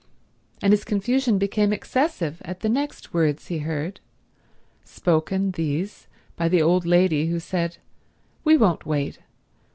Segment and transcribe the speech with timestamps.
[0.63, 3.99] And his confusion became excessive at the next words he heard—
[4.83, 7.77] spoken, these, by the old lady, who said:
[8.43, 9.19] "We won't wait.